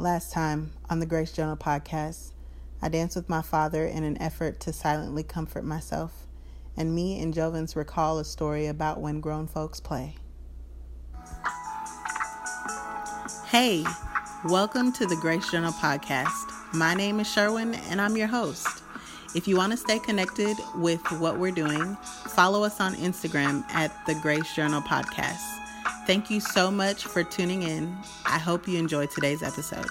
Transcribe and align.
Last 0.00 0.30
time 0.30 0.70
on 0.88 1.00
the 1.00 1.06
Grace 1.06 1.32
Journal 1.32 1.56
podcast, 1.56 2.30
I 2.80 2.88
danced 2.88 3.16
with 3.16 3.28
my 3.28 3.42
father 3.42 3.84
in 3.84 4.04
an 4.04 4.16
effort 4.22 4.60
to 4.60 4.72
silently 4.72 5.24
comfort 5.24 5.64
myself, 5.64 6.28
and 6.76 6.94
me 6.94 7.20
and 7.20 7.34
Jovens 7.34 7.74
recall 7.74 8.20
a 8.20 8.24
story 8.24 8.68
about 8.68 9.00
when 9.00 9.20
grown 9.20 9.48
folks 9.48 9.80
play. 9.80 10.14
Hey, 13.48 13.84
welcome 14.44 14.92
to 14.92 15.04
the 15.04 15.16
Grace 15.16 15.50
Journal 15.50 15.72
podcast. 15.72 16.48
My 16.72 16.94
name 16.94 17.18
is 17.18 17.26
Sherwin, 17.26 17.74
and 17.90 18.00
I'm 18.00 18.16
your 18.16 18.28
host. 18.28 18.84
If 19.34 19.48
you 19.48 19.56
want 19.56 19.72
to 19.72 19.76
stay 19.76 19.98
connected 19.98 20.56
with 20.76 21.02
what 21.18 21.40
we're 21.40 21.50
doing, 21.50 21.96
follow 22.28 22.62
us 22.62 22.80
on 22.80 22.94
Instagram 22.94 23.68
at 23.70 23.90
the 24.06 24.14
Grace 24.22 24.54
Journal 24.54 24.80
Podcast. 24.80 25.67
Thank 26.08 26.30
you 26.30 26.40
so 26.40 26.70
much 26.70 27.04
for 27.04 27.22
tuning 27.22 27.64
in. 27.64 27.94
I 28.24 28.38
hope 28.38 28.66
you 28.66 28.78
enjoyed 28.78 29.10
today's 29.10 29.42
episode. 29.42 29.84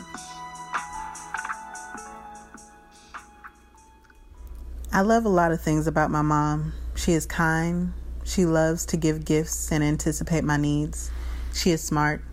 I 4.91 5.01
love 5.01 5.25
a 5.25 5.29
lot 5.29 5.51
of 5.51 5.61
things 5.61 5.85
about 5.85 6.09
my 6.09 6.23
mom. 6.23 6.73
She 6.95 7.11
is 7.11 7.27
kind. 7.27 7.93
She 8.23 8.47
loves 8.47 8.83
to 8.87 8.97
give 8.97 9.25
gifts 9.25 9.71
and 9.71 9.83
anticipate 9.83 10.43
my 10.43 10.57
needs. 10.57 11.11
She 11.53 11.69
is 11.69 11.83
smart. 11.83 12.23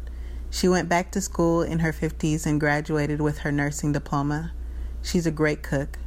She 0.48 0.66
went 0.66 0.88
back 0.88 1.12
to 1.12 1.20
school 1.20 1.60
in 1.60 1.80
her 1.80 1.92
50s 1.92 2.46
and 2.46 2.58
graduated 2.58 3.20
with 3.20 3.40
her 3.40 3.52
nursing 3.52 3.92
diploma. 3.92 4.52
She's 5.02 5.26
a 5.26 5.30
great 5.30 5.62
cook. 5.62 5.98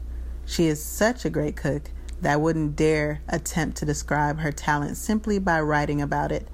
She 0.47 0.65
is 0.65 0.83
such 0.83 1.25
a 1.25 1.29
great 1.29 1.55
cook 1.55 1.91
that 2.21 2.33
I 2.33 2.37
wouldn't 2.37 2.75
dare 2.75 3.21
attempt 3.29 3.77
to 3.77 3.85
describe 3.85 4.39
her 4.39 4.51
talent 4.51 4.97
simply 4.97 5.37
by 5.37 5.61
writing 5.61 6.01
about 6.01 6.31
it. 6.31 6.47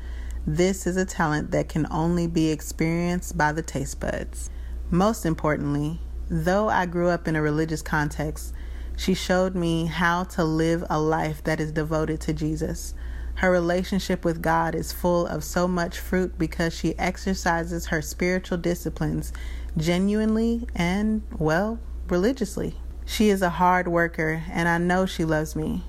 This 0.46 0.86
is 0.86 0.98
a 0.98 1.06
talent 1.06 1.52
that 1.52 1.70
can 1.70 1.88
only 1.90 2.28
be 2.28 2.50
experienced 2.50 3.38
by 3.38 3.54
the 3.54 3.62
taste 3.62 4.02
buds. 4.02 4.50
Most 4.92 5.26
importantly, 5.26 6.02
though 6.30 6.68
I 6.68 6.86
grew 6.86 7.08
up 7.08 7.30
in 7.30 7.38
a 7.38 7.42
religious 7.42 7.82
context, 7.82 8.54
she 8.98 9.14
showed 9.14 9.56
me 9.56 9.86
how 9.86 10.26
to 10.26 10.44
live 10.44 10.84
a 10.90 11.00
life 11.00 11.42
that 11.46 11.62
is 11.62 11.72
devoted 11.72 12.20
to 12.22 12.34
Jesus. 12.34 12.94
Her 13.36 13.52
relationship 13.52 14.26
with 14.26 14.42
God 14.42 14.76
is 14.76 14.92
full 14.92 15.26
of 15.28 15.46
so 15.46 15.66
much 15.66 15.98
fruit 15.98 16.38
because 16.38 16.74
she 16.74 17.00
exercises 17.00 17.88
her 17.88 18.02
spiritual 18.02 18.58
disciplines 18.58 19.32
genuinely 19.78 20.68
and, 20.76 21.24
well, 21.38 21.80
religiously. 22.10 22.76
She 23.06 23.30
is 23.30 23.42
a 23.42 23.50
hard 23.50 23.88
worker, 23.88 24.44
and 24.52 24.68
I 24.68 24.78
know 24.78 25.06
she 25.06 25.24
loves 25.24 25.56
me. 25.56 25.84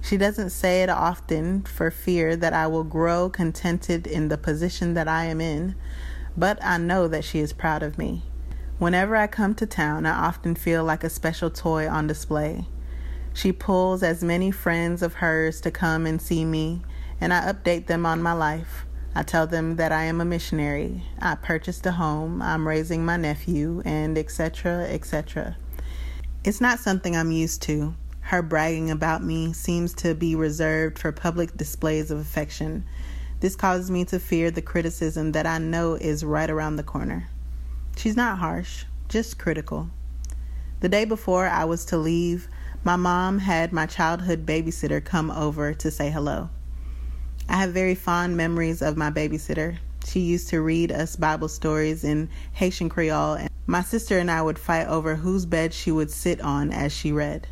She 0.00 0.16
doesn't 0.16 0.50
say 0.50 0.82
it 0.82 0.88
often 0.88 1.62
for 1.62 1.90
fear 1.90 2.36
that 2.36 2.52
I 2.52 2.66
will 2.66 2.84
grow 2.84 3.28
contented 3.28 4.06
in 4.06 4.28
the 4.28 4.38
position 4.38 4.94
that 4.94 5.08
I 5.08 5.24
am 5.24 5.40
in, 5.40 5.74
but 6.36 6.58
I 6.64 6.78
know 6.78 7.08
that 7.08 7.24
she 7.24 7.40
is 7.40 7.52
proud 7.52 7.82
of 7.82 7.98
me. 7.98 8.22
Whenever 8.78 9.16
I 9.16 9.26
come 9.26 9.54
to 9.56 9.66
town, 9.66 10.06
I 10.06 10.26
often 10.26 10.54
feel 10.54 10.84
like 10.84 11.02
a 11.02 11.10
special 11.10 11.50
toy 11.50 11.88
on 11.88 12.06
display. 12.06 12.66
She 13.34 13.52
pulls 13.52 14.02
as 14.02 14.22
many 14.22 14.50
friends 14.50 15.02
of 15.02 15.14
hers 15.14 15.60
to 15.62 15.70
come 15.70 16.06
and 16.06 16.22
see 16.22 16.44
me, 16.44 16.82
and 17.20 17.34
I 17.34 17.52
update 17.52 17.86
them 17.86 18.06
on 18.06 18.22
my 18.22 18.32
life. 18.32 18.86
I 19.14 19.24
tell 19.24 19.46
them 19.48 19.76
that 19.76 19.90
I 19.90 20.04
am 20.04 20.20
a 20.20 20.24
missionary. 20.24 21.02
I 21.18 21.34
purchased 21.34 21.84
a 21.86 21.92
home, 21.92 22.40
I'm 22.40 22.68
raising 22.68 23.04
my 23.04 23.16
nephew, 23.16 23.82
and 23.84 24.16
etc., 24.16 24.84
etc. 24.84 25.56
It's 26.44 26.60
not 26.60 26.78
something 26.78 27.16
I'm 27.16 27.32
used 27.32 27.62
to. 27.62 27.94
Her 28.28 28.42
bragging 28.42 28.90
about 28.90 29.24
me 29.24 29.54
seems 29.54 29.94
to 29.94 30.14
be 30.14 30.34
reserved 30.34 30.98
for 30.98 31.12
public 31.12 31.56
displays 31.56 32.10
of 32.10 32.18
affection. 32.18 32.84
This 33.40 33.56
causes 33.56 33.90
me 33.90 34.04
to 34.04 34.18
fear 34.18 34.50
the 34.50 34.60
criticism 34.60 35.32
that 35.32 35.46
I 35.46 35.56
know 35.56 35.94
is 35.94 36.26
right 36.26 36.50
around 36.50 36.76
the 36.76 36.82
corner. 36.82 37.30
She's 37.96 38.16
not 38.16 38.36
harsh, 38.36 38.84
just 39.08 39.38
critical. 39.38 39.88
The 40.80 40.90
day 40.90 41.06
before 41.06 41.46
I 41.46 41.64
was 41.64 41.86
to 41.86 41.96
leave, 41.96 42.48
my 42.84 42.96
mom 42.96 43.38
had 43.38 43.72
my 43.72 43.86
childhood 43.86 44.44
babysitter 44.44 45.02
come 45.02 45.30
over 45.30 45.72
to 45.72 45.90
say 45.90 46.10
hello. 46.10 46.50
I 47.48 47.56
have 47.56 47.70
very 47.70 47.94
fond 47.94 48.36
memories 48.36 48.82
of 48.82 48.98
my 48.98 49.10
babysitter. 49.10 49.78
She 50.06 50.20
used 50.20 50.50
to 50.50 50.60
read 50.60 50.92
us 50.92 51.16
Bible 51.16 51.48
stories 51.48 52.04
in 52.04 52.28
Haitian 52.52 52.90
Creole, 52.90 53.36
and 53.36 53.50
my 53.66 53.80
sister 53.80 54.18
and 54.18 54.30
I 54.30 54.42
would 54.42 54.58
fight 54.58 54.86
over 54.86 55.14
whose 55.14 55.46
bed 55.46 55.72
she 55.72 55.90
would 55.90 56.10
sit 56.10 56.42
on 56.42 56.70
as 56.70 56.92
she 56.92 57.10
read. 57.10 57.48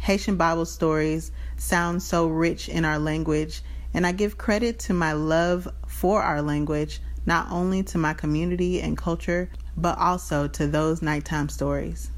Haitian 0.00 0.36
Bible 0.36 0.64
stories 0.64 1.30
sound 1.58 2.02
so 2.02 2.26
rich 2.26 2.70
in 2.70 2.86
our 2.86 2.98
language, 2.98 3.60
and 3.92 4.06
I 4.06 4.12
give 4.12 4.38
credit 4.38 4.78
to 4.80 4.94
my 4.94 5.12
love 5.12 5.68
for 5.86 6.22
our 6.22 6.40
language, 6.40 7.02
not 7.26 7.50
only 7.50 7.82
to 7.82 7.98
my 7.98 8.14
community 8.14 8.80
and 8.80 8.96
culture, 8.96 9.50
but 9.76 9.98
also 9.98 10.48
to 10.48 10.66
those 10.66 11.02
nighttime 11.02 11.50
stories. 11.50 12.10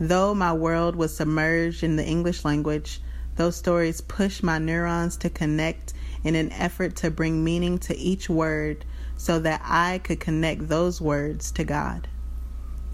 Though 0.00 0.34
my 0.34 0.54
world 0.54 0.96
was 0.96 1.14
submerged 1.14 1.82
in 1.82 1.96
the 1.96 2.06
English 2.06 2.46
language, 2.46 3.02
those 3.36 3.56
stories 3.56 4.00
pushed 4.00 4.42
my 4.42 4.56
neurons 4.56 5.18
to 5.18 5.28
connect 5.28 5.92
in 6.24 6.34
an 6.34 6.50
effort 6.52 6.96
to 6.96 7.10
bring 7.10 7.44
meaning 7.44 7.76
to 7.80 7.96
each 7.96 8.30
word 8.30 8.86
so 9.18 9.38
that 9.38 9.60
I 9.62 9.98
could 9.98 10.18
connect 10.18 10.68
those 10.68 10.98
words 10.98 11.52
to 11.52 11.64
God. 11.64 12.08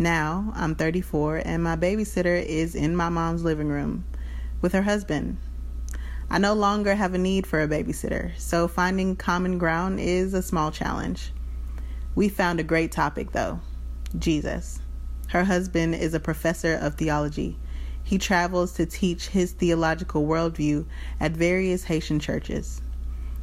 Now 0.00 0.52
I'm 0.54 0.76
34 0.76 1.42
and 1.44 1.60
my 1.60 1.74
babysitter 1.74 2.40
is 2.40 2.76
in 2.76 2.94
my 2.94 3.08
mom's 3.08 3.42
living 3.42 3.66
room 3.66 4.04
with 4.60 4.72
her 4.72 4.82
husband. 4.82 5.38
I 6.30 6.38
no 6.38 6.54
longer 6.54 6.94
have 6.94 7.14
a 7.14 7.18
need 7.18 7.48
for 7.48 7.60
a 7.60 7.66
babysitter, 7.66 8.38
so 8.38 8.68
finding 8.68 9.16
common 9.16 9.58
ground 9.58 9.98
is 9.98 10.34
a 10.34 10.42
small 10.42 10.70
challenge. 10.70 11.32
We 12.14 12.28
found 12.28 12.60
a 12.60 12.62
great 12.64 12.92
topic 12.92 13.32
though 13.32 13.58
Jesus. 14.16 14.80
Her 15.30 15.42
husband 15.42 15.96
is 15.96 16.14
a 16.14 16.20
professor 16.20 16.74
of 16.74 16.94
theology. 16.94 17.58
He 18.04 18.18
travels 18.18 18.74
to 18.74 18.86
teach 18.86 19.26
his 19.26 19.50
theological 19.50 20.24
worldview 20.24 20.86
at 21.18 21.32
various 21.32 21.84
Haitian 21.84 22.20
churches. 22.20 22.82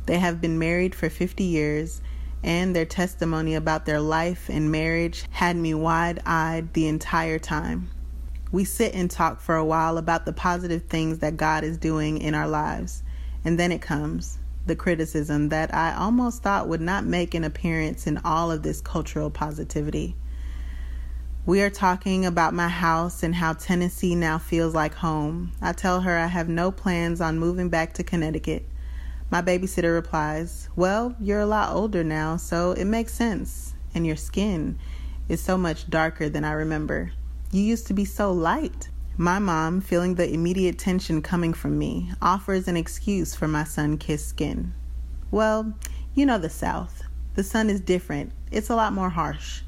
They 0.06 0.20
have 0.20 0.40
been 0.40 0.58
married 0.58 0.96
for 0.96 1.10
50 1.10 1.44
years, 1.44 2.02
and 2.46 2.76
their 2.76 2.86
testimony 2.86 3.56
about 3.56 3.86
their 3.86 4.00
life 4.00 4.50
and 4.50 4.72
marriage 4.72 5.26
had 5.32 5.58
me 5.58 5.74
wide 5.74 6.22
eyed 6.28 6.72
the 6.74 6.88
entire 6.88 7.40
time. 7.40 7.90
We 8.52 8.64
sit 8.64 8.94
and 8.94 9.10
talk 9.10 9.42
for 9.42 9.56
a 9.56 9.66
while 9.66 9.98
about 9.98 10.26
the 10.26 10.32
positive 10.32 10.84
things 10.84 11.20
that 11.20 11.38
God 11.38 11.64
is 11.64 11.78
doing 11.78 12.20
in 12.20 12.36
our 12.36 12.48
lives, 12.48 13.02
and 13.44 13.60
then 13.60 13.72
it 13.72 13.82
comes 13.82 14.38
the 14.68 14.76
criticism 14.76 15.50
that 15.50 15.74
I 15.74 15.96
almost 15.96 16.44
thought 16.44 16.68
would 16.68 16.82
not 16.82 17.04
make 17.04 17.34
an 17.34 17.44
appearance 17.44 18.08
in 18.08 18.20
all 18.20 18.52
of 18.52 18.62
this 18.62 18.80
cultural 18.80 19.32
positivity. 19.32 20.16
We 21.48 21.62
are 21.62 21.70
talking 21.70 22.26
about 22.26 22.54
my 22.54 22.70
house 22.70 23.22
and 23.22 23.36
how 23.36 23.54
Tennessee 23.54 24.16
now 24.16 24.38
feels 24.38 24.74
like 24.74 24.96
home. 24.96 25.52
I 25.62 25.74
tell 25.74 26.02
her 26.02 26.18
I 26.18 26.28
have 26.28 26.50
no 26.50 26.72
plans 26.72 27.22
on 27.22 27.40
moving 27.40 27.70
back 27.70 27.94
to 27.94 28.04
Connecticut. 28.04 28.68
My 29.30 29.42
babysitter 29.42 29.94
replies, 29.94 30.70
Well, 30.76 31.16
you're 31.20 31.40
a 31.40 31.46
lot 31.46 31.74
older 31.74 32.04
now, 32.04 32.38
so 32.38 32.72
it 32.72 32.86
makes 32.86 33.14
sense. 33.14 33.74
And 33.94 34.06
your 34.06 34.16
skin 34.16 34.78
is 35.28 35.42
so 35.42 35.58
much 35.58 35.90
darker 35.90 36.30
than 36.30 36.44
I 36.44 36.52
remember. 36.52 37.12
You 37.52 37.62
used 37.62 37.88
to 37.88 37.94
be 37.94 38.06
so 38.06 38.32
light. 38.32 38.90
My 39.18 39.40
mom, 39.40 39.82
feeling 39.82 40.16
the 40.16 40.32
immediate 40.32 40.78
tension 40.78 41.22
coming 41.22 41.54
from 41.54 41.78
me, 41.78 42.12
offers 42.22 42.68
an 42.68 42.76
excuse 42.76 43.34
for 43.34 43.48
my 43.48 43.64
sun 43.64 43.98
kissed 43.98 44.28
skin. 44.28 44.74
Well, 45.32 45.74
you 46.14 46.26
know 46.26 46.38
the 46.38 46.50
South. 46.50 47.04
The 47.36 47.44
sun 47.44 47.70
is 47.70 47.82
different, 47.82 48.32
it's 48.52 48.70
a 48.70 48.76
lot 48.76 48.94
more 48.94 49.10
harsh. 49.10 49.62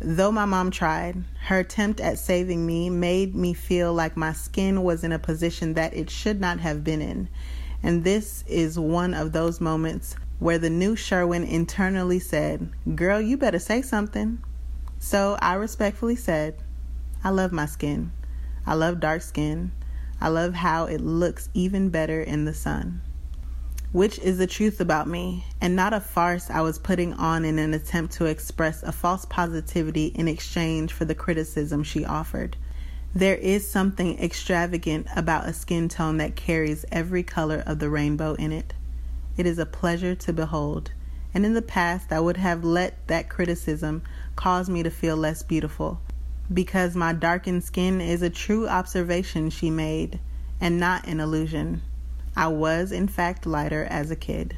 Though 0.00 0.30
my 0.30 0.44
mom 0.44 0.70
tried, 0.70 1.24
her 1.46 1.58
attempt 1.58 2.00
at 2.00 2.18
saving 2.18 2.66
me 2.66 2.88
made 2.88 3.34
me 3.34 3.52
feel 3.52 3.92
like 3.92 4.16
my 4.16 4.32
skin 4.32 4.82
was 4.82 5.02
in 5.02 5.12
a 5.12 5.18
position 5.18 5.74
that 5.74 5.94
it 5.94 6.08
should 6.08 6.40
not 6.40 6.60
have 6.60 6.84
been 6.84 7.02
in. 7.02 7.28
And 7.82 8.04
this 8.04 8.44
is 8.46 8.78
one 8.78 9.14
of 9.14 9.32
those 9.32 9.60
moments 9.60 10.16
where 10.38 10.58
the 10.58 10.70
new 10.70 10.96
Sherwin 10.96 11.44
internally 11.44 12.18
said, 12.18 12.70
Girl, 12.94 13.20
you 13.20 13.36
better 13.36 13.58
say 13.58 13.82
something. 13.82 14.42
So 14.98 15.38
I 15.40 15.54
respectfully 15.54 16.16
said, 16.16 16.62
I 17.22 17.30
love 17.30 17.52
my 17.52 17.66
skin. 17.66 18.12
I 18.66 18.74
love 18.74 19.00
dark 19.00 19.22
skin. 19.22 19.72
I 20.20 20.28
love 20.28 20.54
how 20.54 20.86
it 20.86 21.00
looks 21.00 21.48
even 21.54 21.90
better 21.90 22.22
in 22.22 22.44
the 22.44 22.54
sun 22.54 23.02
which 23.92 24.18
is 24.18 24.38
the 24.38 24.46
truth 24.46 24.80
about 24.80 25.08
me, 25.08 25.44
and 25.60 25.74
not 25.74 25.94
a 25.94 26.00
farce 26.00 26.50
I 26.50 26.60
was 26.60 26.78
putting 26.78 27.14
on 27.14 27.44
in 27.44 27.58
an 27.58 27.72
attempt 27.72 28.14
to 28.14 28.26
express 28.26 28.82
a 28.82 28.92
false 28.92 29.24
positivity 29.24 30.06
in 30.08 30.28
exchange 30.28 30.92
for 30.92 31.04
the 31.06 31.14
criticism 31.14 31.82
she 31.82 32.04
offered. 32.04 32.56
There 33.14 33.36
is 33.36 33.66
something 33.66 34.18
extravagant 34.18 35.06
about 35.16 35.48
a 35.48 35.54
skin 35.54 35.88
tone 35.88 36.18
that 36.18 36.36
carries 36.36 36.84
every 36.92 37.22
color 37.22 37.62
of 37.66 37.78
the 37.78 37.88
rainbow 37.88 38.34
in 38.34 38.52
it. 38.52 38.74
It 39.38 39.46
is 39.46 39.58
a 39.58 39.66
pleasure 39.66 40.14
to 40.14 40.32
behold, 40.32 40.92
and 41.32 41.46
in 41.46 41.54
the 41.54 41.62
past 41.62 42.12
I 42.12 42.20
would 42.20 42.36
have 42.36 42.64
let 42.64 43.06
that 43.08 43.30
criticism 43.30 44.02
cause 44.36 44.68
me 44.68 44.82
to 44.82 44.90
feel 44.90 45.16
less 45.16 45.42
beautiful, 45.42 46.00
because 46.52 46.94
my 46.94 47.14
darkened 47.14 47.64
skin 47.64 48.00
is 48.00 48.20
a 48.20 48.28
true 48.28 48.68
observation 48.68 49.48
she 49.48 49.70
made, 49.70 50.20
and 50.60 50.78
not 50.78 51.06
an 51.06 51.18
illusion. 51.18 51.80
I 52.36 52.48
was, 52.48 52.92
in 52.92 53.08
fact, 53.08 53.46
lighter 53.46 53.84
as 53.84 54.10
a 54.10 54.16
kid. 54.16 54.56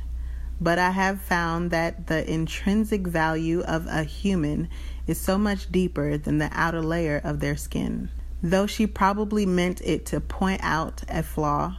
But 0.60 0.78
I 0.78 0.90
have 0.90 1.22
found 1.22 1.70
that 1.70 2.08
the 2.08 2.28
intrinsic 2.30 3.06
value 3.06 3.60
of 3.60 3.86
a 3.86 4.02
human 4.02 4.68
is 5.06 5.20
so 5.20 5.38
much 5.38 5.70
deeper 5.70 6.18
than 6.18 6.38
the 6.38 6.50
outer 6.52 6.82
layer 6.82 7.20
of 7.22 7.40
their 7.40 7.56
skin. 7.56 8.10
Though 8.42 8.66
she 8.66 8.86
probably 8.86 9.44
meant 9.44 9.82
it 9.82 10.06
to 10.06 10.20
point 10.20 10.60
out 10.62 11.02
a 11.08 11.22
flaw, 11.22 11.76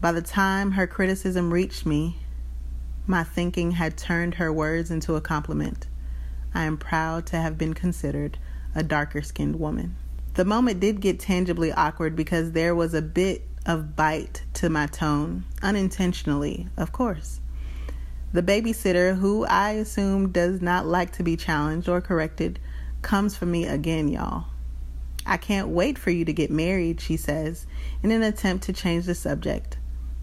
by 0.00 0.10
the 0.10 0.22
time 0.22 0.72
her 0.72 0.86
criticism 0.86 1.52
reached 1.52 1.86
me, 1.86 2.18
my 3.06 3.22
thinking 3.22 3.72
had 3.72 3.96
turned 3.96 4.34
her 4.34 4.52
words 4.52 4.90
into 4.90 5.14
a 5.14 5.20
compliment. 5.20 5.86
I 6.52 6.64
am 6.64 6.78
proud 6.78 7.26
to 7.26 7.36
have 7.36 7.56
been 7.56 7.74
considered 7.74 8.38
a 8.74 8.82
darker 8.82 9.22
skinned 9.22 9.60
woman. 9.60 9.96
The 10.34 10.44
moment 10.44 10.80
did 10.80 11.00
get 11.00 11.20
tangibly 11.20 11.72
awkward 11.72 12.16
because 12.16 12.52
there 12.52 12.74
was 12.74 12.92
a 12.92 13.02
bit 13.02 13.46
of 13.64 13.94
bite 13.94 14.42
to 14.54 14.68
my 14.68 14.86
tone, 14.86 15.44
unintentionally, 15.62 16.66
of 16.76 16.90
course. 16.90 17.40
The 18.32 18.42
babysitter, 18.42 19.16
who 19.16 19.44
I 19.44 19.70
assume 19.70 20.32
does 20.32 20.60
not 20.60 20.86
like 20.86 21.12
to 21.12 21.22
be 21.22 21.36
challenged 21.36 21.88
or 21.88 22.00
corrected, 22.00 22.58
comes 23.00 23.36
for 23.36 23.46
me 23.46 23.66
again, 23.66 24.08
y'all. 24.08 24.46
I 25.26 25.36
can't 25.36 25.68
wait 25.68 25.98
for 25.98 26.10
you 26.10 26.24
to 26.24 26.32
get 26.32 26.50
married, 26.50 27.00
she 27.00 27.16
says, 27.16 27.66
in 28.02 28.10
an 28.10 28.22
attempt 28.22 28.64
to 28.64 28.72
change 28.72 29.06
the 29.06 29.14
subject. 29.14 29.78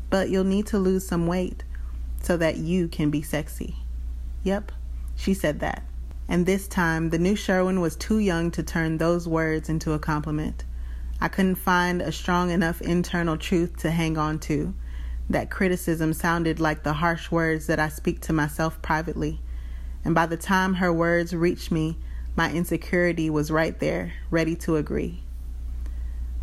But 0.09 0.30
you'll 0.30 0.44
need 0.44 0.68
to 0.68 0.77
lose 0.77 1.07
some 1.07 1.27
weight 1.27 1.63
so 2.21 2.38
that 2.38 2.57
you 2.57 2.88
can 2.88 3.09
be 3.09 3.21
sexy. 3.21 3.77
Yep, 4.44 4.71
she 5.15 5.33
said 5.33 5.59
that. 5.62 5.83
And 6.27 6.45
this 6.45 6.68
time, 6.68 7.09
the 7.09 7.19
new 7.19 7.36
Sherwin 7.36 7.81
was 7.81 7.95
too 7.95 8.19
young 8.19 8.51
to 8.51 8.63
turn 8.63 8.98
those 8.98 9.27
words 9.27 9.69
into 9.69 9.94
a 9.94 10.00
compliment. 10.00 10.63
I 11.19 11.27
couldn't 11.27 11.56
find 11.56 12.01
a 12.01 12.12
strong 12.12 12.51
enough 12.51 12.81
internal 12.81 13.38
truth 13.38 13.77
to 13.77 13.92
hang 13.92 14.18
on 14.18 14.39
to. 14.39 14.74
That 15.30 15.50
criticism 15.50 16.13
sounded 16.13 16.59
like 16.59 16.83
the 16.83 16.94
harsh 16.94 17.31
words 17.31 17.68
that 17.68 17.80
I 17.80 17.89
speak 17.89 18.21
to 18.21 18.33
myself 18.33 18.81
privately. 18.81 19.39
And 20.04 20.15
by 20.15 20.25
the 20.25 20.38
time 20.38 20.75
her 20.75 20.92
words 20.92 21.36
reached 21.36 21.71
me, 21.71 21.97
my 22.36 22.51
insecurity 22.51 23.30
was 23.30 23.51
right 23.51 23.78
there, 23.80 24.13
ready 24.30 24.56
to 24.56 24.78
agree. 24.78 25.24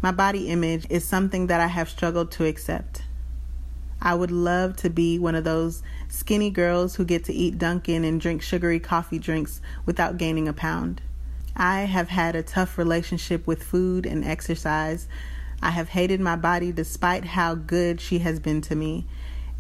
My 0.01 0.13
body 0.13 0.49
image 0.49 0.87
is 0.91 1.05
something 1.05 1.49
that 1.49 1.61
I 1.61 1.67
have 1.67 1.89
struggled 1.89 2.31
to 2.33 2.45
accept. 2.45 3.03
I 4.01 4.15
would 4.15 4.31
love 4.31 4.77
to 4.77 4.91
be 4.91 5.19
one 5.19 5.35
of 5.35 5.43
those 5.43 5.83
skinny 6.09 6.51
girls 6.51 6.95
who 6.95 7.05
get 7.05 7.25
to 7.25 7.33
eat 7.33 7.59
Dunkin' 7.59 8.05
and 8.05 8.21
drink 8.21 8.43
sugary 8.43 8.79
coffee 8.79 9.19
drinks 9.19 9.61
without 9.87 10.19
gaining 10.19 10.47
a 10.47 10.53
pound. 10.53 11.03
I 11.57 11.81
have 11.81 12.09
had 12.09 12.37
a 12.37 12.43
tough 12.45 12.79
relationship 12.79 13.45
with 13.45 13.65
food 13.65 14.07
and 14.07 14.25
exercise. 14.25 15.09
I 15.61 15.71
have 15.71 15.89
hated 15.89 16.21
my 16.21 16.37
body 16.37 16.71
despite 16.71 17.25
how 17.25 17.57
good 17.57 18.01
she 18.01 18.21
has 18.21 18.39
been 18.39 18.61
to 18.63 18.77
me, 18.77 19.07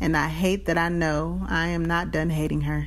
and 0.00 0.16
I 0.16 0.28
hate 0.28 0.66
that 0.66 0.78
I 0.78 0.88
know 0.88 1.44
I 1.48 1.68
am 1.68 1.84
not 1.84 2.12
done 2.12 2.30
hating 2.30 2.60
her. 2.60 2.86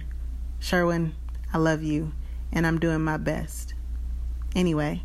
Sherwin, 0.60 1.14
I 1.54 1.58
love 1.58 1.84
you, 1.84 2.14
and 2.52 2.68
I'm 2.68 2.80
doing 2.80 3.02
my 3.02 3.18
best. 3.18 3.74
Anyway, 4.56 5.04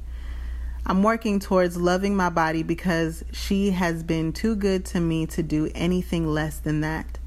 I'm 0.84 1.02
working 1.02 1.40
towards 1.40 1.76
loving 1.76 2.16
my 2.16 2.30
body 2.30 2.62
because 2.62 3.24
she 3.32 3.72
has 3.72 4.02
been 4.02 4.32
too 4.32 4.54
good 4.54 4.84
to 4.86 5.00
me 5.00 5.26
to 5.26 5.42
do 5.42 5.70
anything 5.74 6.26
less 6.26 6.58
than 6.58 6.80
that. 6.82 7.18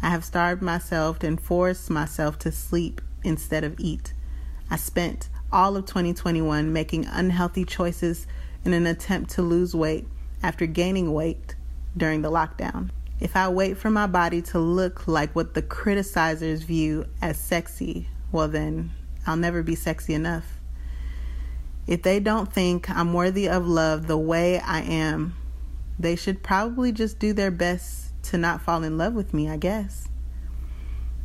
I 0.00 0.10
have 0.10 0.24
starved 0.24 0.62
myself 0.62 1.22
and 1.22 1.40
forced 1.40 1.90
myself 1.90 2.38
to 2.40 2.52
sleep 2.52 3.00
instead 3.22 3.64
of 3.64 3.78
eat. 3.78 4.14
I 4.70 4.76
spent 4.76 5.28
all 5.52 5.76
of 5.76 5.86
2021 5.86 6.72
making 6.72 7.06
unhealthy 7.06 7.64
choices 7.64 8.26
in 8.64 8.72
an 8.72 8.86
attempt 8.86 9.30
to 9.32 9.42
lose 9.42 9.74
weight 9.74 10.06
after 10.42 10.66
gaining 10.66 11.12
weight 11.12 11.54
during 11.96 12.22
the 12.22 12.30
lockdown. 12.30 12.90
If 13.20 13.36
I 13.36 13.48
wait 13.48 13.76
for 13.76 13.90
my 13.90 14.06
body 14.06 14.42
to 14.42 14.58
look 14.58 15.06
like 15.06 15.36
what 15.36 15.54
the 15.54 15.62
criticizers 15.62 16.64
view 16.64 17.06
as 17.20 17.38
sexy, 17.38 18.08
well, 18.32 18.48
then 18.48 18.90
I'll 19.26 19.36
never 19.36 19.62
be 19.62 19.74
sexy 19.74 20.14
enough. 20.14 20.58
If 21.86 22.02
they 22.02 22.20
don't 22.20 22.52
think 22.52 22.88
I'm 22.90 23.12
worthy 23.12 23.48
of 23.48 23.66
love 23.66 24.06
the 24.06 24.18
way 24.18 24.60
I 24.60 24.80
am, 24.80 25.34
they 25.98 26.16
should 26.16 26.42
probably 26.42 26.92
just 26.92 27.18
do 27.18 27.32
their 27.32 27.50
best 27.50 28.12
to 28.24 28.38
not 28.38 28.62
fall 28.62 28.82
in 28.82 28.98
love 28.98 29.14
with 29.14 29.34
me, 29.34 29.48
I 29.48 29.56
guess. 29.56 30.08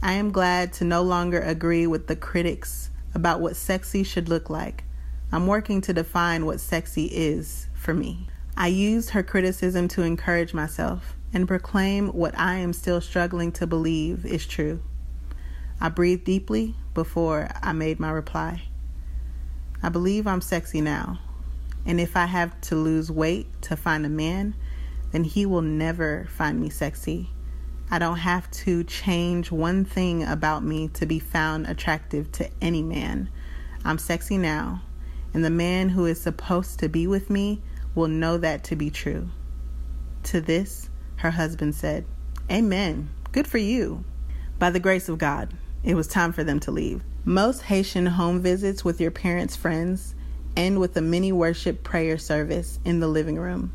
I 0.01 0.13
am 0.13 0.31
glad 0.31 0.73
to 0.73 0.83
no 0.83 1.01
longer 1.01 1.39
agree 1.39 1.87
with 1.87 2.07
the 2.07 2.15
critics 2.15 2.89
about 3.13 3.39
what 3.39 3.55
sexy 3.55 4.03
should 4.03 4.29
look 4.29 4.49
like. 4.49 4.83
I'm 5.31 5.47
working 5.47 5.81
to 5.81 5.93
define 5.93 6.45
what 6.45 6.59
sexy 6.59 7.05
is 7.05 7.67
for 7.73 7.93
me. 7.93 8.27
I 8.55 8.67
used 8.67 9.11
her 9.11 9.23
criticism 9.23 9.87
to 9.89 10.03
encourage 10.03 10.53
myself 10.53 11.15
and 11.33 11.47
proclaim 11.47 12.09
what 12.09 12.37
I 12.37 12.55
am 12.55 12.73
still 12.73 13.01
struggling 13.01 13.51
to 13.53 13.67
believe 13.67 14.25
is 14.25 14.45
true. 14.45 14.81
I 15.79 15.89
breathed 15.89 16.23
deeply 16.23 16.75
before 16.93 17.49
I 17.61 17.71
made 17.71 17.99
my 17.99 18.09
reply. 18.09 18.63
I 19.83 19.89
believe 19.89 20.25
I'm 20.25 20.41
sexy 20.41 20.81
now. 20.81 21.19
And 21.85 21.99
if 21.99 22.17
I 22.17 22.25
have 22.25 22.59
to 22.61 22.75
lose 22.75 23.11
weight 23.11 23.47
to 23.63 23.77
find 23.77 24.05
a 24.05 24.09
man, 24.09 24.55
then 25.11 25.23
he 25.23 25.45
will 25.45 25.61
never 25.61 26.27
find 26.29 26.59
me 26.59 26.69
sexy. 26.69 27.29
I 27.89 27.99
don't 27.99 28.17
have 28.17 28.49
to 28.51 28.83
change 28.83 29.51
one 29.51 29.85
thing 29.85 30.23
about 30.23 30.63
me 30.63 30.89
to 30.89 31.05
be 31.05 31.19
found 31.19 31.67
attractive 31.67 32.31
to 32.33 32.49
any 32.59 32.81
man. 32.81 33.29
I'm 33.85 33.97
sexy 33.97 34.37
now, 34.37 34.81
and 35.33 35.45
the 35.45 35.49
man 35.49 35.89
who 35.89 36.05
is 36.05 36.19
supposed 36.19 36.79
to 36.79 36.89
be 36.89 37.07
with 37.07 37.29
me 37.29 37.61
will 37.95 38.09
know 38.09 38.37
that 38.39 38.65
to 38.65 38.75
be 38.75 38.89
true. 38.89 39.29
To 40.23 40.41
this, 40.41 40.89
her 41.17 41.31
husband 41.31 41.75
said, 41.75 42.05
Amen. 42.51 43.09
Good 43.31 43.47
for 43.47 43.59
you. 43.59 44.03
By 44.59 44.71
the 44.71 44.79
grace 44.79 45.07
of 45.07 45.17
God, 45.19 45.53
it 45.87 45.95
was 45.95 46.05
time 46.05 46.33
for 46.33 46.43
them 46.43 46.59
to 46.59 46.69
leave. 46.69 47.01
Most 47.23 47.61
Haitian 47.61 48.07
home 48.07 48.41
visits 48.41 48.83
with 48.83 48.99
your 48.99 49.09
parents' 49.09 49.55
friends 49.55 50.15
end 50.57 50.81
with 50.81 50.97
a 50.97 51.01
mini 51.01 51.31
worship 51.31 51.81
prayer 51.81 52.17
service 52.17 52.79
in 52.83 52.99
the 52.99 53.07
living 53.07 53.37
room 53.37 53.71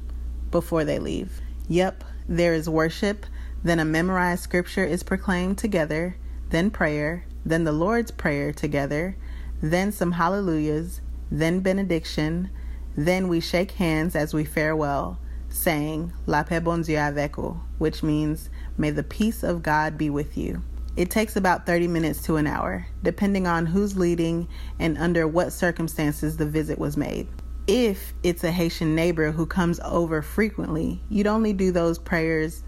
before 0.50 0.84
they 0.84 0.98
leave. 0.98 1.40
Yep, 1.68 2.04
there 2.28 2.52
is 2.52 2.68
worship, 2.68 3.24
then 3.64 3.80
a 3.80 3.84
memorized 3.86 4.42
scripture 4.42 4.84
is 4.84 5.02
proclaimed 5.02 5.56
together, 5.56 6.16
then 6.50 6.70
prayer, 6.70 7.24
then 7.46 7.64
the 7.64 7.72
Lord's 7.72 8.10
Prayer 8.10 8.52
together, 8.52 9.16
then 9.62 9.90
some 9.90 10.12
hallelujahs, 10.12 11.00
then 11.30 11.60
benediction, 11.60 12.50
then 12.94 13.26
we 13.26 13.40
shake 13.40 13.70
hands 13.72 14.14
as 14.14 14.34
we 14.34 14.44
farewell, 14.44 15.18
saying, 15.48 16.12
La 16.26 16.42
paix 16.42 16.62
bon 16.62 16.82
Dieu 16.82 16.98
avec 16.98 17.36
vous, 17.36 17.58
which 17.78 18.02
means, 18.02 18.50
May 18.76 18.90
the 18.90 19.02
peace 19.02 19.42
of 19.42 19.62
God 19.62 19.96
be 19.96 20.10
with 20.10 20.36
you. 20.36 20.62
It 20.94 21.10
takes 21.10 21.36
about 21.36 21.64
30 21.64 21.88
minutes 21.88 22.22
to 22.24 22.36
an 22.36 22.46
hour, 22.46 22.86
depending 23.02 23.46
on 23.46 23.64
who's 23.64 23.96
leading 23.96 24.46
and 24.78 24.98
under 24.98 25.26
what 25.26 25.52
circumstances 25.52 26.36
the 26.36 26.44
visit 26.44 26.78
was 26.78 26.98
made. 26.98 27.28
If 27.66 28.12
it's 28.22 28.44
a 28.44 28.50
Haitian 28.50 28.94
neighbor 28.94 29.30
who 29.30 29.46
comes 29.46 29.80
over 29.84 30.20
frequently, 30.20 31.00
you'd 31.08 31.26
only 31.26 31.54
do 31.54 31.72
those 31.72 31.98
prayers 31.98 32.62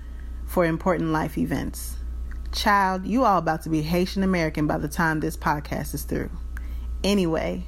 for 0.47 0.65
important 0.65 1.11
life 1.11 1.37
events. 1.37 1.97
Child, 2.51 3.05
you 3.05 3.25
all 3.25 3.39
about 3.39 3.63
to 3.63 3.69
be 3.69 3.83
Haitian 3.83 4.23
American 4.23 4.67
by 4.67 4.79
the 4.79 4.89
time 4.89 5.21
this 5.21 5.37
podcast 5.37 5.93
is 5.93 6.05
through. 6.05 6.31
Anyway, 7.03 7.65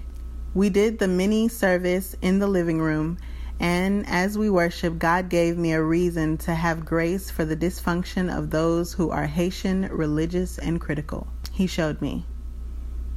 we 0.55 0.71
did 0.71 0.99
the 0.99 1.09
mini 1.09 1.49
service 1.49 2.17
in 2.23 2.39
the 2.39 2.47
living 2.47 2.81
room 2.81 3.19
and 3.59 4.07
as 4.07 4.37
we 4.37 4.51
worship, 4.51 4.99
God 4.99 5.29
gave 5.29 5.57
me 5.57 5.73
a 5.73 5.83
reason 5.83 6.37
to 6.39 6.55
have 6.55 6.85
grace 6.85 7.31
for 7.31 7.45
the 7.45 7.57
dysfunction 7.57 8.37
of 8.37 8.51
those 8.51 8.93
who 8.93 9.11
are 9.11 9.27
Haitian, 9.27 9.89
religious, 9.91 10.59
and 10.59 10.81
critical. 10.81 11.27
He 11.53 11.67
showed 11.67 12.03
me. 12.03 12.27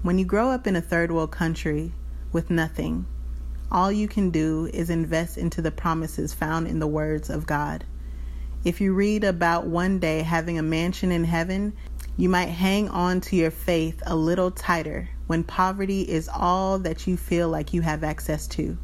When 0.01 0.17
you 0.17 0.23
grow 0.23 0.49
up 0.49 0.65
in 0.65 0.77
a 0.77 0.81
third 0.81 1.11
world 1.11 1.31
country 1.31 1.91
with 2.31 2.49
nothing, 2.49 3.05
all 3.69 3.91
you 3.91 4.07
can 4.07 4.29
do 4.29 4.69
is 4.73 4.89
invest 4.89 5.37
into 5.37 5.61
the 5.61 5.71
promises 5.71 6.33
found 6.33 6.67
in 6.67 6.79
the 6.79 6.87
words 6.87 7.29
of 7.29 7.45
God. 7.45 7.83
If 8.63 8.79
you 8.79 8.93
read 8.93 9.25
about 9.25 9.67
one 9.67 9.99
day 9.99 10.21
having 10.21 10.57
a 10.57 10.63
mansion 10.63 11.11
in 11.11 11.25
heaven, 11.25 11.73
you 12.15 12.29
might 12.29 12.47
hang 12.47 12.89
on 12.89 13.21
to 13.21 13.35
your 13.35 13.51
faith 13.51 14.01
a 14.05 14.15
little 14.15 14.51
tighter 14.51 15.09
when 15.27 15.43
poverty 15.43 16.01
is 16.01 16.29
all 16.33 16.79
that 16.79 17.07
you 17.07 17.17
feel 17.17 17.49
like 17.49 17.73
you 17.73 17.81
have 17.81 18.03
access 18.03 18.47
to. 18.47 18.77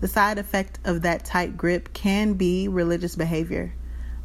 The 0.00 0.08
side 0.08 0.38
effect 0.38 0.78
of 0.84 1.02
that 1.02 1.24
tight 1.24 1.56
grip 1.56 1.92
can 1.94 2.34
be 2.34 2.68
religious 2.68 3.16
behavior, 3.16 3.74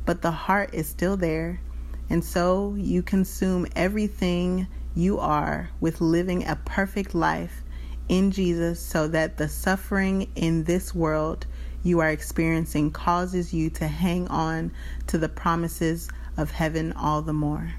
but 0.05 0.21
the 0.21 0.31
heart 0.31 0.73
is 0.73 0.87
still 0.87 1.15
there, 1.15 1.61
and 2.09 2.23
so 2.23 2.75
you 2.77 3.01
consume 3.01 3.65
everything 3.75 4.67
you 4.93 5.19
are 5.19 5.69
with 5.79 6.01
living 6.01 6.45
a 6.45 6.57
perfect 6.57 7.15
life 7.15 7.63
in 8.09 8.31
Jesus 8.31 8.81
so 8.81 9.07
that 9.07 9.37
the 9.37 9.47
suffering 9.47 10.29
in 10.35 10.65
this 10.65 10.93
world 10.93 11.45
you 11.83 11.99
are 11.99 12.09
experiencing 12.09 12.91
causes 12.91 13.53
you 13.53 13.69
to 13.69 13.87
hang 13.87 14.27
on 14.27 14.71
to 15.07 15.17
the 15.17 15.29
promises 15.29 16.09
of 16.35 16.51
heaven 16.51 16.91
all 16.93 17.21
the 17.21 17.33
more. 17.33 17.73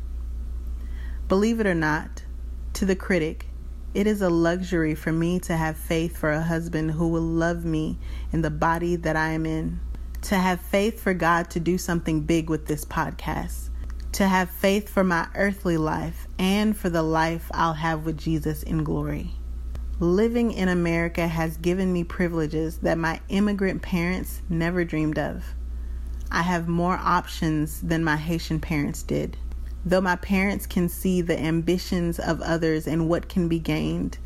Believe 1.29 1.61
it 1.61 1.67
or 1.67 1.75
not, 1.75 2.23
to 2.73 2.87
the 2.87 2.97
critic, 2.97 3.47
it 3.95 4.07
is 4.07 4.23
a 4.23 4.31
luxury 4.31 4.95
for 4.95 5.13
me 5.13 5.39
to 5.41 5.57
have 5.57 5.77
faith 5.77 6.17
for 6.17 6.31
a 6.31 6.43
husband 6.43 6.93
who 6.93 7.09
will 7.09 7.21
love 7.21 7.65
me 7.65 7.99
in 8.33 8.41
the 8.41 8.51
body 8.51 8.97
that 8.97 9.17
I 9.17 9.31
am 9.31 9.45
in. 9.45 9.81
To 10.23 10.37
have 10.37 10.61
faith 10.61 11.01
for 11.01 11.13
God 11.13 11.51
to 11.51 11.61
do 11.61 11.77
something 11.77 12.23
big 12.23 12.49
with 12.49 12.67
this 12.67 12.85
podcast. 12.85 13.69
To 14.13 14.27
have 14.27 14.51
faith 14.51 14.89
for 14.89 15.05
my 15.05 15.29
earthly 15.35 15.77
life 15.77 16.27
and 16.39 16.77
for 16.77 16.89
the 16.89 17.03
life 17.03 17.51
I'll 17.53 17.75
have 17.75 18.07
with 18.07 18.17
Jesus 18.17 18.63
in 18.63 18.83
glory. 18.85 19.33
Living 20.01 20.53
in 20.53 20.69
America 20.69 21.29
has 21.29 21.57
given 21.59 21.93
me 21.93 22.03
privileges 22.03 22.79
that 22.79 22.99
my 22.99 23.21
immigrant 23.29 23.83
parents 23.83 24.41
never 24.49 24.85
dreamed 24.85 25.19
of. 25.19 25.55
I 26.31 26.43
have 26.43 26.67
more 26.67 26.97
options 26.97 27.83
than 27.83 28.03
my 28.03 28.17
Haitian 28.17 28.59
parents 28.59 29.03
did. 29.03 29.37
Though 29.85 30.01
my 30.01 30.17
parents 30.17 30.67
can 30.67 30.89
see 30.89 31.21
the 31.21 31.39
ambitions 31.39 32.19
of 32.19 32.41
others 32.41 32.87
and 32.87 33.09
what 33.09 33.29
can 33.29 33.49
be 33.49 33.59
gained, 33.59 34.19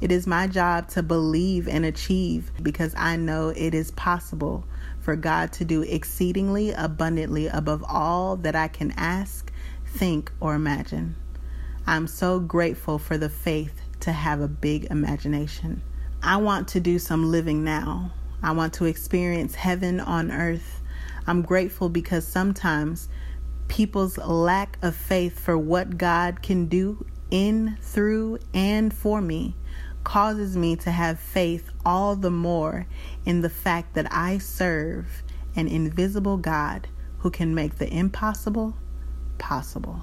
it 0.00 0.10
is 0.10 0.26
my 0.26 0.46
job 0.46 0.88
to 0.90 1.02
believe 1.02 1.68
and 1.68 1.84
achieve 1.84 2.50
because 2.62 2.94
I 2.96 3.16
know 3.16 3.50
it 3.50 3.74
is 3.74 3.90
possible 3.92 4.64
for 5.00 5.14
God 5.14 5.52
to 5.54 5.64
do 5.64 5.82
exceedingly 5.82 6.72
abundantly 6.72 7.46
above 7.46 7.84
all 7.86 8.36
that 8.38 8.56
I 8.56 8.68
can 8.68 8.92
ask, 8.96 9.52
think, 9.86 10.32
or 10.40 10.54
imagine. 10.54 11.14
I'm 11.86 12.06
so 12.06 12.40
grateful 12.40 12.98
for 12.98 13.18
the 13.18 13.28
faith 13.28 13.80
to 14.00 14.12
have 14.12 14.40
a 14.40 14.48
big 14.48 14.86
imagination. 14.86 15.82
I 16.22 16.36
want 16.38 16.68
to 16.68 16.80
do 16.80 16.98
some 16.98 17.30
living 17.30 17.62
now. 17.62 18.12
I 18.42 18.52
want 18.52 18.72
to 18.74 18.86
experience 18.86 19.56
heaven 19.56 20.00
on 20.00 20.30
earth. 20.30 20.80
I'm 21.26 21.42
grateful 21.42 21.88
because 21.88 22.26
sometimes 22.26 23.08
people's 23.72 24.18
lack 24.18 24.76
of 24.82 24.94
faith 24.94 25.40
for 25.40 25.56
what 25.56 25.96
God 25.96 26.42
can 26.42 26.66
do 26.66 27.06
in, 27.30 27.78
through, 27.80 28.38
and 28.52 28.92
for 28.92 29.22
me 29.22 29.56
causes 30.04 30.58
me 30.58 30.76
to 30.76 30.90
have 30.90 31.18
faith 31.18 31.70
all 31.82 32.14
the 32.14 32.30
more 32.30 32.86
in 33.24 33.40
the 33.40 33.48
fact 33.48 33.94
that 33.94 34.06
I 34.12 34.36
serve 34.36 35.22
an 35.56 35.68
invisible 35.68 36.36
God 36.36 36.86
who 37.20 37.30
can 37.30 37.54
make 37.54 37.78
the 37.78 37.90
impossible 37.90 38.76
possible. 39.38 40.02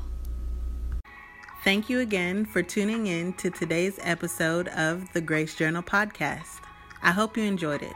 Thank 1.63 1.91
you 1.91 1.99
again 1.99 2.45
for 2.45 2.63
tuning 2.63 3.05
in 3.05 3.33
to 3.33 3.51
today's 3.51 3.99
episode 4.01 4.69
of 4.69 5.13
the 5.13 5.21
Grace 5.21 5.53
Journal 5.53 5.83
podcast. 5.83 6.59
I 7.03 7.11
hope 7.11 7.37
you 7.37 7.43
enjoyed 7.43 7.83
it. 7.83 7.93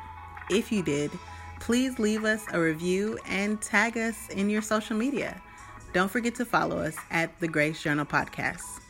If 0.51 0.71
you 0.71 0.83
did, 0.83 1.09
please 1.59 1.97
leave 1.97 2.25
us 2.25 2.45
a 2.53 2.59
review 2.59 3.17
and 3.25 3.59
tag 3.59 3.97
us 3.97 4.29
in 4.29 4.51
your 4.51 4.61
social 4.61 4.95
media. 4.95 5.41
Don't 5.93 6.09
forget 6.09 6.33
to 6.35 6.45
follow 6.45 6.79
us 6.79 6.95
at 7.11 7.39
the 7.39 7.47
Grace 7.47 7.83
Journal 7.83 8.05
podcast. 8.05 8.81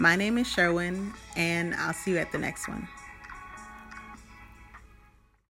My 0.00 0.16
name 0.16 0.36
is 0.36 0.48
Sherwin, 0.48 1.12
and 1.36 1.76
I'll 1.76 1.92
see 1.92 2.10
you 2.10 2.18
at 2.18 2.32
the 2.32 2.38
next 2.38 2.66
one. 2.66 2.88